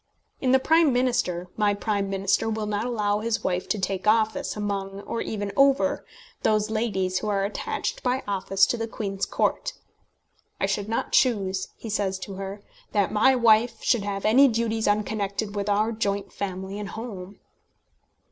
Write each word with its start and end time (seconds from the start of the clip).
In 0.39 0.51
The 0.51 0.57
Prime 0.57 0.91
Minister, 0.91 1.47
my 1.55 1.75
Prime 1.75 2.09
Minister 2.09 2.49
will 2.49 2.65
not 2.65 2.87
allow 2.87 3.19
his 3.19 3.43
wife 3.43 3.69
to 3.69 3.77
take 3.77 4.07
office 4.07 4.55
among, 4.57 5.01
or 5.01 5.21
even 5.21 5.51
over, 5.55 6.03
those 6.41 6.71
ladies 6.71 7.19
who 7.19 7.29
are 7.29 7.45
attached 7.45 8.01
by 8.01 8.23
office 8.27 8.65
to 8.65 8.77
the 8.77 8.87
Queen's 8.87 9.27
court. 9.27 9.73
"I 10.59 10.65
should 10.65 10.89
not 10.89 11.11
choose," 11.11 11.67
he 11.77 11.87
says 11.91 12.17
to 12.21 12.33
her, 12.33 12.63
"that 12.93 13.11
my 13.13 13.35
wife 13.35 13.83
should 13.83 14.01
have 14.03 14.25
any 14.25 14.47
duties 14.47 14.87
unconnected 14.87 15.53
with 15.55 15.69
our 15.69 15.91
joint 15.91 16.33
family 16.33 16.79
and 16.79 16.89
home." 16.89 17.39